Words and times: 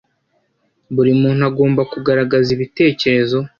Buri 0.95 1.11
muntu 1.21 1.41
agomba 1.49 1.81
kugaragaza 1.91 2.49
ibitekerezo 2.55 3.37